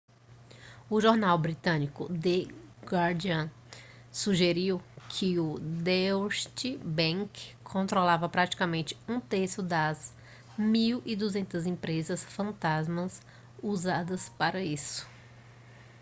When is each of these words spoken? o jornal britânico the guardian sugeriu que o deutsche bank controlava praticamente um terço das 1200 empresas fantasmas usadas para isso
o 0.89 0.99
jornal 0.99 1.37
britânico 1.37 2.07
the 2.11 2.51
guardian 2.87 3.51
sugeriu 4.11 4.81
que 5.07 5.37
o 5.37 5.59
deutsche 5.59 6.75
bank 6.79 7.55
controlava 7.63 8.27
praticamente 8.27 8.97
um 9.07 9.19
terço 9.19 9.61
das 9.61 10.11
1200 10.57 11.67
empresas 11.67 12.23
fantasmas 12.23 13.21
usadas 13.61 14.27
para 14.29 14.59
isso 14.63 15.05